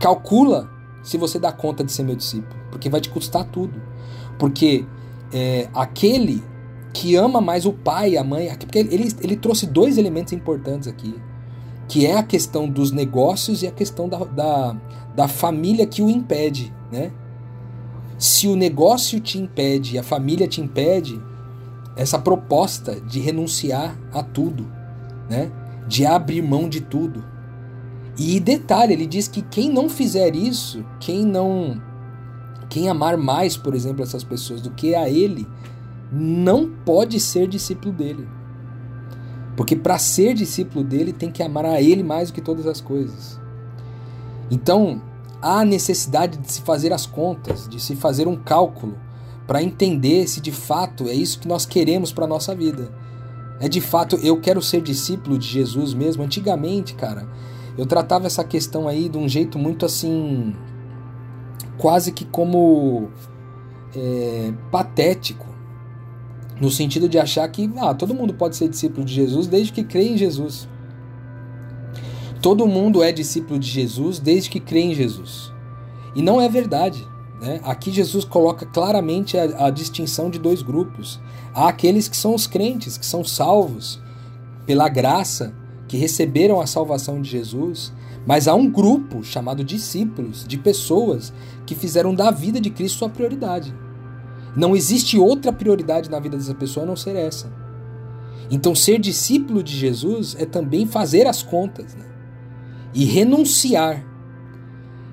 [0.00, 0.68] Calcula
[1.02, 3.80] se você dá conta de ser meu discípulo, porque vai te custar tudo.
[4.38, 4.86] Porque
[5.32, 6.42] é, aquele
[6.92, 10.88] que ama mais o pai e a mãe, porque ele, ele trouxe dois elementos importantes
[10.88, 11.14] aqui
[11.92, 14.76] que é a questão dos negócios e a questão da, da,
[15.14, 17.12] da família que o impede, né?
[18.16, 21.20] Se o negócio te impede a família te impede,
[21.94, 24.66] essa proposta de renunciar a tudo,
[25.32, 25.50] né?
[25.88, 27.24] De abrir mão de tudo.
[28.18, 31.80] E detalhe, ele diz que quem não fizer isso, quem não
[32.68, 35.46] quem amar mais, por exemplo, essas pessoas do que a ele,
[36.10, 38.26] não pode ser discípulo dele.
[39.54, 42.80] Porque para ser discípulo dele tem que amar a ele mais do que todas as
[42.80, 43.38] coisas.
[44.50, 45.02] Então,
[45.42, 48.96] há necessidade de se fazer as contas, de se fazer um cálculo
[49.46, 52.90] para entender se de fato é isso que nós queremos para nossa vida.
[53.62, 56.24] É de fato eu quero ser discípulo de Jesus mesmo.
[56.24, 57.28] Antigamente, cara,
[57.78, 60.52] eu tratava essa questão aí de um jeito muito assim,
[61.78, 63.08] quase que como
[63.94, 65.46] é, patético
[66.60, 69.84] no sentido de achar que ah, todo mundo pode ser discípulo de Jesus desde que
[69.84, 70.68] crê em Jesus.
[72.42, 75.52] Todo mundo é discípulo de Jesus desde que crê em Jesus.
[76.16, 77.06] E não é verdade.
[77.42, 77.60] Né?
[77.64, 81.20] Aqui Jesus coloca claramente a, a distinção de dois grupos.
[81.52, 84.00] Há aqueles que são os crentes, que são salvos
[84.64, 85.52] pela graça,
[85.88, 87.92] que receberam a salvação de Jesus,
[88.24, 91.32] mas há um grupo chamado discípulos, de pessoas
[91.66, 93.74] que fizeram da vida de Cristo sua prioridade.
[94.54, 97.52] Não existe outra prioridade na vida dessa pessoa a não ser essa.
[98.50, 102.04] Então, ser discípulo de Jesus é também fazer as contas né?
[102.94, 104.04] e renunciar.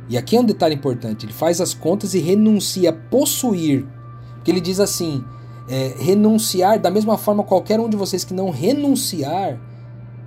[0.10, 3.86] E aqui é um detalhe importante: ele faz as contas e renuncia a possuir.
[4.36, 5.24] Porque ele diz assim:
[5.70, 9.62] é, renunciar, da mesma forma, qualquer um de vocês que não renunciar,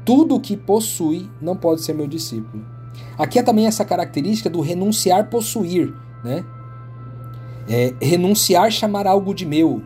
[0.04, 2.64] tudo o que possui não pode ser meu discípulo.
[3.18, 5.92] Aqui é também essa característica do renunciar possuir,
[6.24, 6.44] né?
[7.68, 9.82] É, renunciar chamar algo de meu.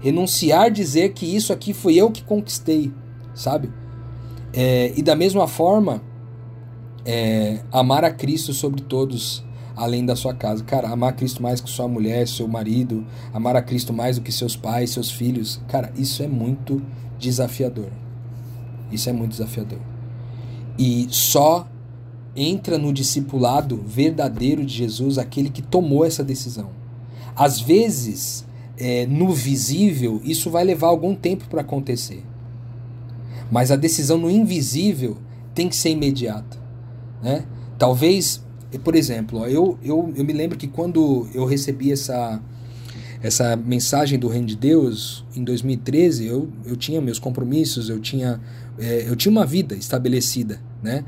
[0.00, 2.92] Renunciar dizer que isso aqui foi eu que conquistei,
[3.34, 3.72] sabe?
[4.52, 6.02] É, e da mesma forma,
[7.06, 9.44] é, amar a Cristo sobre todos,
[9.76, 10.64] além da sua casa.
[10.64, 14.22] Cara, amar a Cristo mais que sua mulher, seu marido, amar a Cristo mais do
[14.22, 15.60] que seus pais, seus filhos.
[15.68, 16.82] Cara, isso é muito
[17.16, 17.90] desafiador.
[18.90, 19.78] Isso é muito desafiador.
[20.76, 21.68] E só
[22.34, 26.70] entra no discipulado verdadeiro de Jesus aquele que tomou essa decisão.
[27.36, 28.44] Às vezes,
[28.76, 32.24] é, no visível, isso vai levar algum tempo para acontecer.
[33.50, 35.18] Mas a decisão no invisível
[35.54, 36.65] tem que ser imediata.
[37.22, 37.44] Né?
[37.78, 38.44] Talvez,
[38.82, 42.40] por exemplo, eu, eu, eu me lembro que quando eu recebi essa,
[43.22, 48.40] essa mensagem do Reino de Deus, em 2013, eu, eu tinha meus compromissos, eu tinha,
[48.78, 50.60] é, eu tinha uma vida estabelecida.
[50.82, 51.04] Né?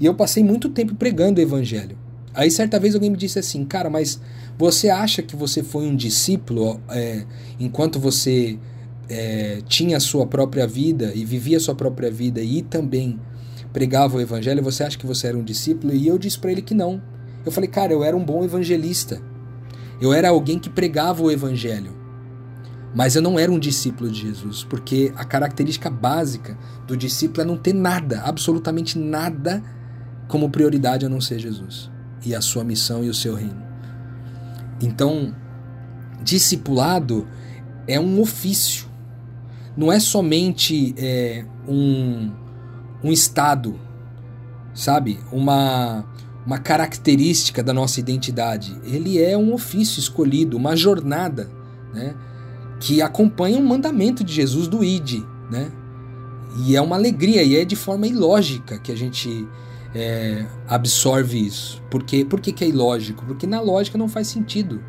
[0.00, 1.96] E eu passei muito tempo pregando o Evangelho.
[2.34, 4.20] Aí certa vez alguém me disse assim, cara, mas
[4.58, 7.24] você acha que você foi um discípulo é,
[7.60, 8.58] enquanto você
[9.08, 13.18] é, tinha a sua própria vida e vivia a sua própria vida e também
[13.72, 14.62] pregava o evangelho?
[14.62, 15.94] Você acha que você era um discípulo?
[15.94, 17.02] E eu disse para ele que não.
[17.44, 19.20] Eu falei, cara, eu era um bom evangelista.
[20.00, 21.92] Eu era alguém que pregava o evangelho.
[22.94, 27.44] Mas eu não era um discípulo de Jesus, porque a característica básica do discípulo é
[27.44, 29.62] não ter nada, absolutamente nada,
[30.28, 31.90] como prioridade a não ser Jesus
[32.24, 33.62] e a sua missão e o seu reino.
[34.80, 35.34] Então,
[36.22, 37.26] discipulado
[37.86, 38.86] é um ofício,
[39.76, 42.30] não é somente é, um,
[43.02, 43.78] um estado,
[44.74, 45.18] sabe?
[45.30, 46.04] Uma,
[46.46, 48.76] uma característica da nossa identidade.
[48.84, 51.50] Ele é um ofício escolhido, uma jornada,
[51.92, 52.14] né?
[52.80, 55.70] Que acompanha um mandamento de Jesus do ID, né?
[56.64, 59.48] E é uma alegria, e é de forma ilógica que a gente
[59.94, 61.82] é, absorve isso.
[61.90, 62.24] Por, quê?
[62.24, 63.24] Por que, que é ilógico?
[63.24, 64.82] Porque na lógica não faz sentido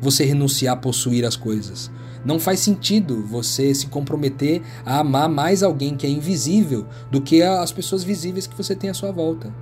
[0.00, 1.90] você renunciar a possuir as coisas.
[2.24, 7.42] Não faz sentido você se comprometer a amar mais alguém que é invisível do que
[7.42, 9.52] as pessoas visíveis que você tem à sua volta.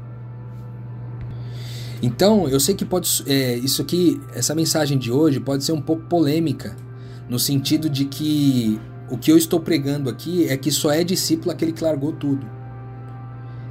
[2.00, 3.22] Então, eu sei que pode.
[3.26, 6.76] É, isso aqui, essa mensagem de hoje pode ser um pouco polêmica,
[7.28, 11.52] no sentido de que o que eu estou pregando aqui é que só é discípulo
[11.52, 12.44] aquele que largou tudo.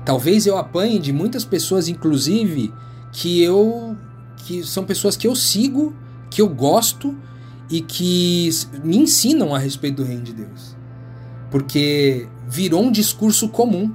[0.05, 2.73] Talvez eu apanhe de muitas pessoas, inclusive,
[3.11, 3.95] que eu.
[4.45, 5.93] que são pessoas que eu sigo,
[6.29, 7.15] que eu gosto
[7.71, 8.49] e que
[8.83, 10.75] me ensinam a respeito do reino de Deus.
[11.49, 13.91] Porque virou um discurso comum.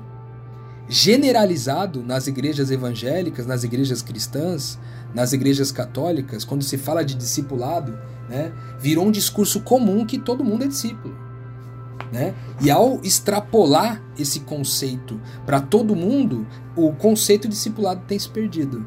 [0.88, 4.78] generalizado nas igrejas evangélicas, nas igrejas cristãs,
[5.12, 10.44] nas igrejas católicas, quando se fala de discipulado, né, virou um discurso comum que todo
[10.44, 11.12] mundo é discípulo.
[12.12, 12.34] Né?
[12.60, 18.86] E ao extrapolar esse conceito para todo mundo, o conceito discipulado tem se perdido.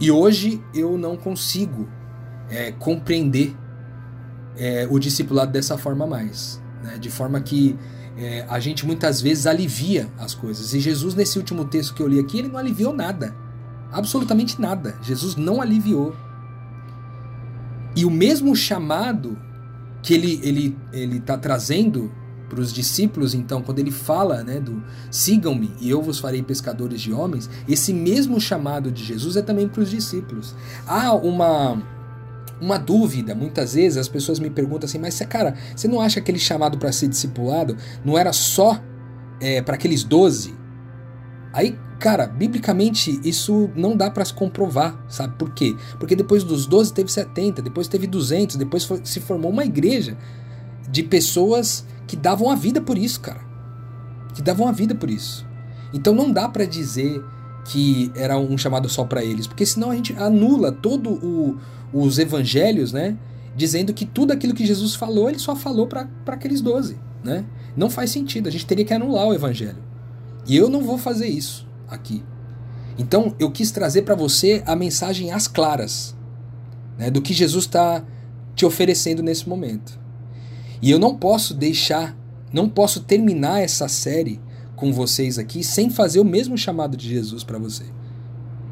[0.00, 1.88] E hoje eu não consigo
[2.48, 3.56] é, compreender
[4.58, 6.60] é, o discipulado dessa forma mais.
[6.82, 6.98] Né?
[6.98, 7.78] De forma que
[8.16, 10.74] é, a gente muitas vezes alivia as coisas.
[10.74, 13.34] E Jesus, nesse último texto que eu li aqui, ele não aliviou nada.
[13.92, 14.98] Absolutamente nada.
[15.02, 16.14] Jesus não aliviou.
[17.94, 19.38] E o mesmo chamado
[20.02, 22.12] que ele ele ele está trazendo
[22.48, 27.00] para os discípulos, então, quando ele fala, né, do sigam-me e eu vos farei pescadores
[27.00, 30.54] de homens, esse mesmo chamado de Jesus é também para os discípulos.
[30.86, 31.82] Há uma
[32.60, 36.38] uma dúvida, muitas vezes as pessoas me perguntam assim, mas cara, você não acha aquele
[36.38, 38.80] chamado para ser discipulado não era só
[39.40, 40.54] é, para aqueles doze?
[41.52, 45.76] Aí, cara, biblicamente isso não dá para se comprovar, sabe por quê?
[45.98, 50.16] Porque depois dos 12 teve 70, depois teve 200, depois foi, se formou uma igreja
[50.90, 53.40] de pessoas que davam a vida por isso, cara.
[54.34, 55.46] Que davam a vida por isso.
[55.92, 57.22] Então não dá para dizer
[57.64, 61.58] que era um chamado só para eles, porque senão a gente anula todo o,
[61.92, 63.16] os evangelhos, né?
[63.56, 67.44] Dizendo que tudo aquilo que Jesus falou, ele só falou para aqueles doze, né?
[67.76, 69.82] Não faz sentido, a gente teria que anular o evangelho.
[70.46, 72.22] E eu não vou fazer isso aqui.
[72.98, 76.16] Então eu quis trazer para você a mensagem às claras,
[76.96, 77.10] né?
[77.10, 78.04] Do que Jesus está
[78.54, 79.98] te oferecendo nesse momento.
[80.82, 82.16] E eu não posso deixar,
[82.52, 84.40] não posso terminar essa série
[84.74, 87.84] com vocês aqui sem fazer o mesmo chamado de Jesus para você.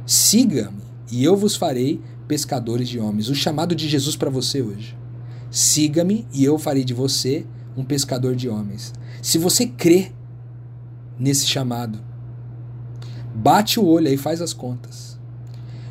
[0.04, 3.28] Siga-me e eu vos farei pescadores de homens.
[3.28, 4.96] O chamado de Jesus para você hoje.
[5.50, 8.92] Siga-me e eu farei de você um pescador de homens.
[9.22, 10.12] Se você crê
[11.18, 11.98] nesse chamado,
[13.34, 15.18] bate o olho aí, faz as contas.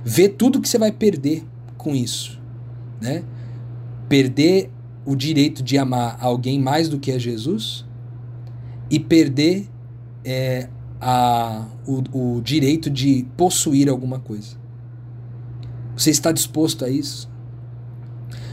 [0.03, 1.43] Vê tudo que você vai perder
[1.77, 2.39] com isso,
[3.01, 3.23] né?
[4.07, 4.71] Perder
[5.05, 7.85] o direito de amar alguém mais do que a Jesus
[8.89, 9.67] e perder
[10.23, 10.69] é,
[10.99, 14.57] a, o, o direito de possuir alguma coisa.
[15.95, 17.29] Você está disposto a isso?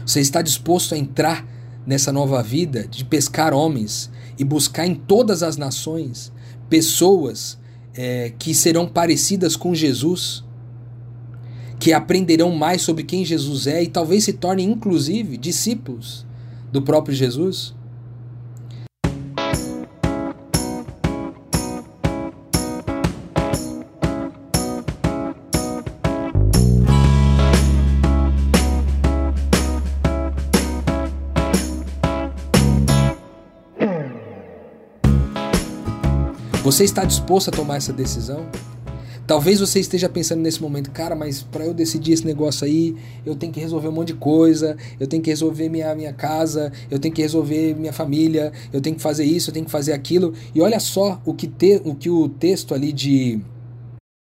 [0.05, 1.45] Você está disposto a entrar
[1.85, 6.31] nessa nova vida de pescar homens e buscar em todas as nações
[6.69, 7.57] pessoas
[7.93, 10.43] é, que serão parecidas com Jesus,
[11.79, 16.25] que aprenderão mais sobre quem Jesus é e talvez se tornem inclusive discípulos
[16.71, 17.75] do próprio Jesus?
[36.73, 38.47] Você está disposto a tomar essa decisão?
[39.27, 43.35] Talvez você esteja pensando nesse momento, cara, mas para eu decidir esse negócio aí, eu
[43.35, 46.97] tenho que resolver um monte de coisa, eu tenho que resolver minha, minha casa, eu
[46.97, 50.33] tenho que resolver minha família, eu tenho que fazer isso, eu tenho que fazer aquilo.
[50.55, 53.39] E olha só o que, te, o, que o texto ali de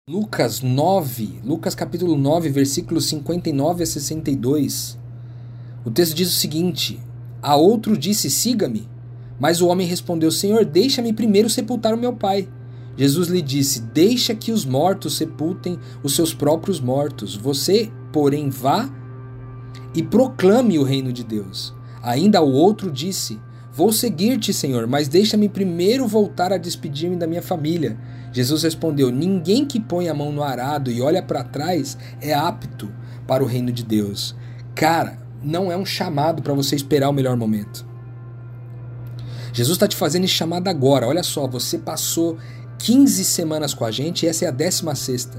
[0.09, 4.99] Lucas 9, Lucas capítulo 9, versículos 59 a 62.
[5.85, 6.99] O texto diz o seguinte:
[7.43, 8.89] A outro disse: Siga-me.
[9.39, 12.49] Mas o homem respondeu: Senhor, deixa-me primeiro sepultar o meu pai.
[12.97, 17.37] Jesus lhe disse: Deixa que os mortos sepultem os seus próprios mortos.
[17.37, 18.91] Você, porém, vá
[19.95, 21.75] e proclame o reino de Deus.
[22.03, 23.39] Ainda o outro disse:
[23.73, 27.97] Vou seguir-te, Senhor, mas deixa-me primeiro voltar a despedir-me da minha família.
[28.33, 32.93] Jesus respondeu: Ninguém que põe a mão no arado e olha para trás é apto
[33.27, 34.35] para o reino de Deus.
[34.75, 37.88] Cara, não é um chamado para você esperar o melhor momento.
[39.53, 41.07] Jesus está te fazendo esse chamado agora.
[41.07, 42.39] Olha só, você passou
[42.79, 45.31] 15 semanas com a gente e essa é a 16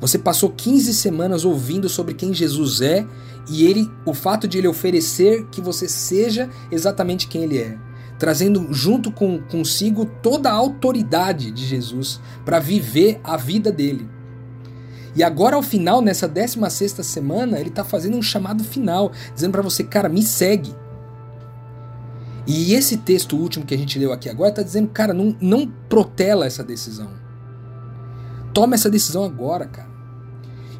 [0.00, 3.06] Você passou 15 semanas ouvindo sobre quem Jesus é
[3.48, 7.76] e ele, o fato de ele oferecer que você seja exatamente quem ele é,
[8.18, 14.08] trazendo junto com consigo toda a autoridade de Jesus para viver a vida dele.
[15.14, 19.62] E agora ao final, nessa 16 semana, ele está fazendo um chamado final, dizendo para
[19.62, 20.74] você, cara, me segue.
[22.46, 25.66] E esse texto último que a gente leu aqui agora está dizendo, cara, não, não
[25.88, 27.08] protela essa decisão.
[28.52, 29.88] Toma essa decisão agora, cara.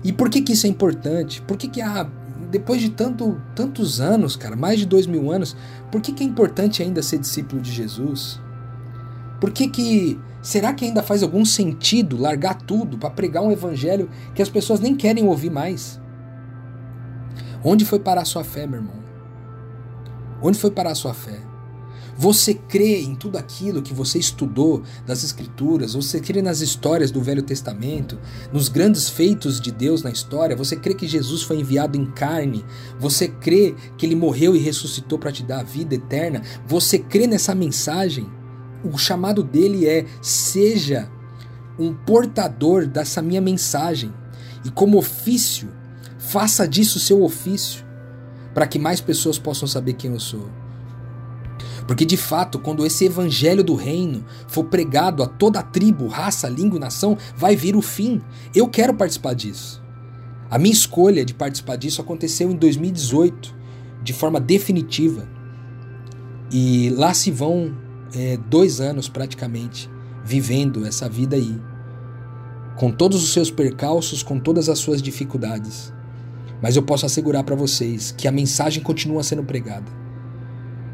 [0.05, 1.41] E por que, que isso é importante?
[1.43, 2.11] Por que, que ah,
[2.51, 5.57] depois de tanto, tantos anos, cara, mais de dois mil anos,
[5.91, 8.41] por que, que é importante ainda ser discípulo de Jesus?
[9.41, 14.11] Por que, que será que ainda faz algum sentido largar tudo para pregar um evangelho
[14.35, 16.01] que as pessoas nem querem ouvir mais?
[17.65, 19.03] Onde foi parar sua fé, meu irmão?
[20.43, 21.52] Onde foi parar sua fé?
[22.17, 25.95] Você crê em tudo aquilo que você estudou das Escrituras?
[25.95, 28.19] Você crê nas histórias do Velho Testamento?
[28.53, 30.57] Nos grandes feitos de Deus na história?
[30.57, 32.65] Você crê que Jesus foi enviado em carne?
[32.99, 36.43] Você crê que ele morreu e ressuscitou para te dar a vida eterna?
[36.67, 38.31] Você crê nessa mensagem?
[38.85, 41.11] O chamado dele é: seja
[41.79, 44.13] um portador dessa minha mensagem.
[44.65, 45.73] E como ofício,
[46.19, 47.85] faça disso seu ofício,
[48.55, 50.62] para que mais pessoas possam saber quem eu sou.
[51.87, 56.49] Porque de fato, quando esse evangelho do reino for pregado a toda a tribo, raça,
[56.49, 58.21] língua e nação, vai vir o fim.
[58.55, 59.83] Eu quero participar disso.
[60.51, 63.55] A minha escolha de participar disso aconteceu em 2018,
[64.03, 65.27] de forma definitiva.
[66.51, 67.75] E lá se vão
[68.15, 69.91] é, dois anos praticamente
[70.25, 71.59] vivendo essa vida aí,
[72.77, 75.93] com todos os seus percalços, com todas as suas dificuldades.
[76.61, 80.02] Mas eu posso assegurar para vocês que a mensagem continua sendo pregada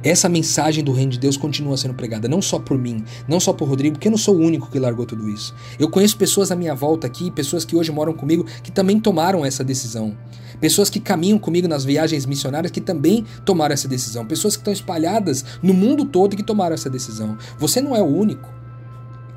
[0.03, 3.53] essa mensagem do reino de Deus continua sendo pregada, não só por mim, não só
[3.53, 5.55] por Rodrigo, porque eu não sou o único que largou tudo isso.
[5.79, 9.45] Eu conheço pessoas à minha volta aqui, pessoas que hoje moram comigo, que também tomaram
[9.45, 10.17] essa decisão.
[10.61, 14.27] Pessoas que caminham comigo nas viagens missionárias que também tomaram essa decisão.
[14.27, 17.37] Pessoas que estão espalhadas no mundo todo que tomaram essa decisão.
[17.59, 18.49] Você não é o único.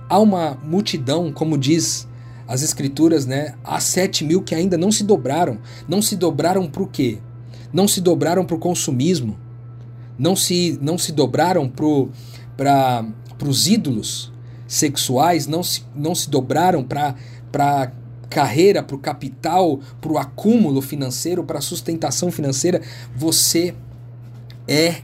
[0.10, 2.08] Há uma multidão, como diz
[2.48, 3.56] as escrituras, né?
[3.64, 5.60] Há sete mil que ainda não se dobraram.
[5.88, 7.20] Não se dobraram para o quê?
[7.72, 9.38] Não se dobraram para o consumismo
[10.22, 13.04] não se, não se dobraram para
[13.44, 14.32] os ídolos
[14.68, 17.16] sexuais, não se, não se dobraram para
[17.56, 17.92] a
[18.30, 22.84] carreira, para o capital, para o acúmulo financeiro, para a sustentação financeira.
[23.16, 23.74] Você
[24.68, 25.02] é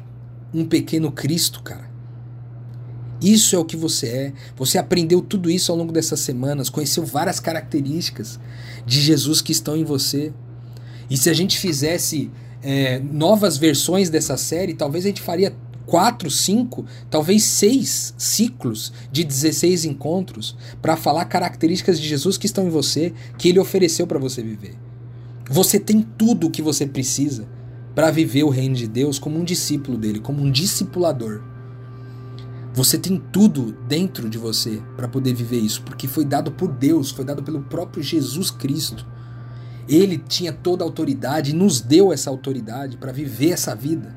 [0.53, 1.89] um pequeno Cristo, cara.
[3.19, 4.33] Isso é o que você é.
[4.55, 8.39] Você aprendeu tudo isso ao longo dessas semanas, conheceu várias características
[8.85, 10.31] de Jesus que estão em você.
[11.09, 12.29] E se a gente fizesse
[12.61, 15.55] é, novas versões dessa série, talvez a gente faria
[15.85, 22.67] quatro, cinco, talvez seis ciclos de 16 encontros para falar características de Jesus que estão
[22.67, 24.75] em você, que ele ofereceu para você viver.
[25.49, 27.47] Você tem tudo o que você precisa
[27.95, 31.41] para viver o reino de Deus como um discípulo dele, como um discipulador.
[32.73, 37.09] Você tem tudo dentro de você para poder viver isso, porque foi dado por Deus,
[37.09, 39.03] foi dado pelo próprio Jesus Cristo.
[39.87, 44.15] Ele tinha toda a autoridade e nos deu essa autoridade para viver essa vida.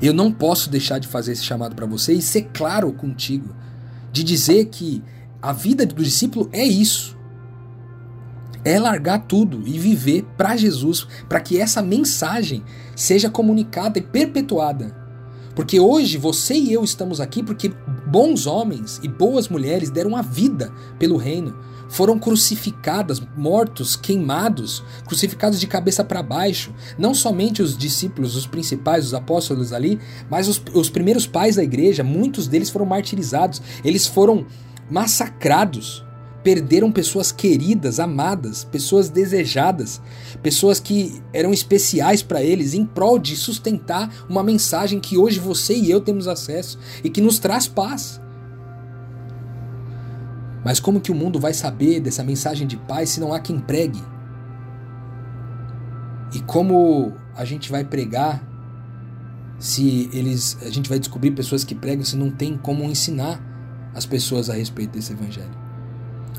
[0.00, 3.54] Eu não posso deixar de fazer esse chamado para você e ser claro contigo,
[4.10, 5.02] de dizer que
[5.40, 7.16] a vida do discípulo é isso.
[8.64, 12.62] É largar tudo e viver para Jesus, para que essa mensagem
[12.96, 14.96] seja comunicada e perpetuada.
[15.54, 17.70] Porque hoje você e eu estamos aqui porque
[18.06, 21.56] bons homens e boas mulheres deram a vida pelo reino
[21.92, 26.72] foram crucificadas, mortos, queimados, crucificados de cabeça para baixo.
[26.98, 31.62] Não somente os discípulos, os principais, os apóstolos ali, mas os, os primeiros pais da
[31.62, 34.46] igreja, muitos deles foram martirizados, eles foram
[34.90, 36.02] massacrados
[36.42, 40.02] perderam pessoas queridas, amadas, pessoas desejadas,
[40.42, 45.72] pessoas que eram especiais para eles em prol de sustentar uma mensagem que hoje você
[45.76, 48.20] e eu temos acesso e que nos traz paz.
[50.64, 53.58] Mas como que o mundo vai saber dessa mensagem de paz se não há quem
[53.58, 54.02] pregue?
[56.34, 58.42] E como a gente vai pregar
[59.58, 63.40] se eles a gente vai descobrir pessoas que pregam se não tem como ensinar
[63.94, 65.62] as pessoas a respeito desse evangelho?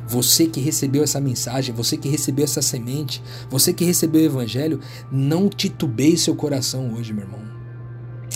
[0.08, 4.80] Você que recebeu essa mensagem, você que recebeu essa semente, você que recebeu o evangelho,
[5.12, 7.42] não titubeie seu coração hoje, meu irmão.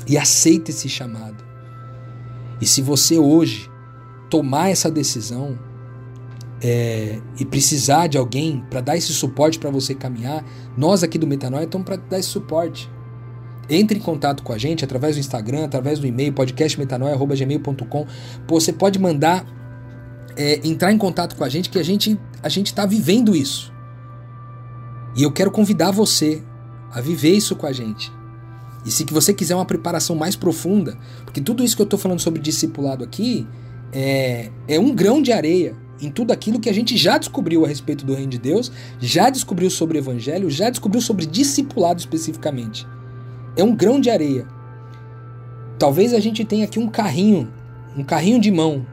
[0.07, 1.43] E aceite esse chamado.
[2.61, 3.69] E se você hoje
[4.29, 5.57] tomar essa decisão,
[6.61, 10.43] é, e precisar de alguém para dar esse suporte para você caminhar,
[10.75, 12.89] nós aqui do Metanoia estamos para dar esse suporte.
[13.69, 18.07] Entre em contato com a gente através do Instagram, através do e-mail podcastmetanoia.gmail.com.
[18.47, 19.45] Você pode mandar
[20.37, 23.73] é, entrar em contato com a gente que a gente a gente está vivendo isso.
[25.15, 26.41] E eu quero convidar você
[26.91, 28.11] a viver isso com a gente.
[28.85, 32.19] E se você quiser uma preparação mais profunda, porque tudo isso que eu estou falando
[32.19, 33.45] sobre discipulado aqui
[33.91, 37.67] é, é um grão de areia em tudo aquilo que a gente já descobriu a
[37.67, 42.87] respeito do reino de Deus, já descobriu sobre o evangelho, já descobriu sobre discipulado especificamente.
[43.55, 44.47] É um grão de areia.
[45.79, 47.51] Talvez a gente tenha aqui um carrinho,
[47.95, 48.85] um carrinho de mão,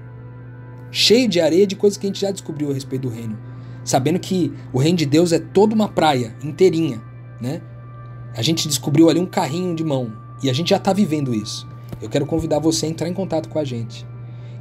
[0.91, 3.39] cheio de areia de coisas que a gente já descobriu a respeito do reino.
[3.85, 7.03] Sabendo que o reino de Deus é toda uma praia inteirinha,
[7.41, 7.61] né?
[8.35, 11.69] A gente descobriu ali um carrinho de mão e a gente já está vivendo isso.
[12.01, 14.07] Eu quero convidar você a entrar em contato com a gente.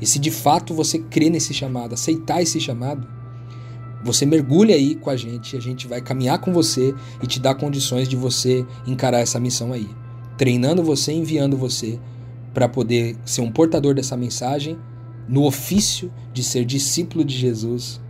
[0.04, 3.08] E se de fato você crê nesse chamado, aceitar esse chamado,
[4.04, 7.56] você mergulha aí com a gente, a gente vai caminhar com você e te dar
[7.56, 9.88] condições de você encarar essa missão aí,
[10.38, 11.98] treinando você, enviando você
[12.54, 14.78] para poder ser um portador dessa mensagem
[15.26, 18.02] no ofício de ser discípulo de Jesus,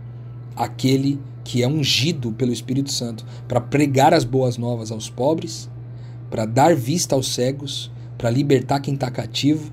[0.56, 5.70] aquele que é ungido pelo Espírito Santo para pregar as boas novas aos pobres,
[6.28, 7.88] para dar vista aos cegos,
[8.18, 9.70] para libertar quem está cativo,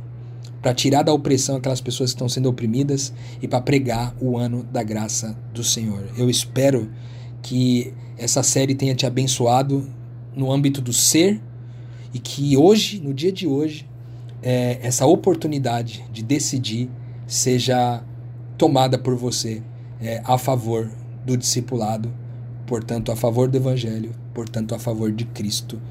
[0.62, 4.64] para tirar da opressão aquelas pessoas que estão sendo oprimidas e para pregar o ano
[4.64, 6.04] da graça do Senhor.
[6.16, 6.90] Eu espero
[7.42, 9.90] que essa série tenha te abençoado
[10.36, 11.42] no âmbito do ser
[12.14, 13.90] e que hoje, no dia de hoje,
[14.44, 16.90] é, essa oportunidade de decidir
[17.26, 18.04] seja
[18.58, 19.64] tomada por você
[20.00, 20.92] é, a favor
[21.26, 22.12] do discipulado,
[22.68, 25.82] portanto, a favor do Evangelho, portanto, a favor de Cristo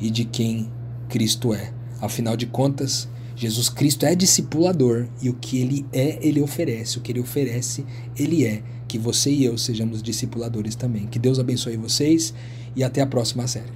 [0.00, 0.70] e de quem
[1.08, 1.72] Cristo é.
[2.00, 3.08] Afinal de contas,
[3.38, 6.98] Jesus Cristo é discipulador e o que ele é, ele oferece.
[6.98, 7.86] O que ele oferece,
[8.16, 8.62] ele é.
[8.88, 11.06] Que você e eu sejamos discipuladores também.
[11.06, 12.34] Que Deus abençoe vocês
[12.74, 13.68] e até a próxima série.